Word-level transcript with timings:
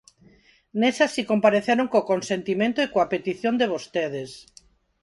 Nesa 0.81 1.07
si 1.15 1.21
compareceron 1.31 1.87
co 1.91 2.07
consentimento 2.11 2.79
e 2.81 2.91
coa 2.93 3.09
petición 3.13 3.53
de 3.57 3.69
vostedes. 3.73 4.31